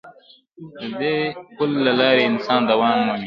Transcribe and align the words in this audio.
د 0.97 0.97
دې 0.99 1.15
پل 1.55 1.69
له 1.85 1.91
لارې 1.99 2.21
انسان 2.31 2.61
دوام 2.71 2.97
مومي. 3.07 3.19